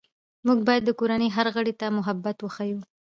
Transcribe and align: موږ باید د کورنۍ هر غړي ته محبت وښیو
موږ 0.45 0.59
باید 0.67 0.83
د 0.85 0.91
کورنۍ 0.99 1.29
هر 1.37 1.47
غړي 1.55 1.73
ته 1.79 1.85
محبت 1.97 2.37
وښیو 2.41 2.79